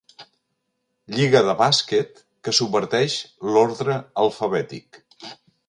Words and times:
Lliga 1.15 1.41
de 1.47 1.53
bàsquet 1.59 2.23
que 2.47 2.55
subverteix 2.61 3.19
l'ordre 3.51 3.99
alfabètic. 4.25 5.03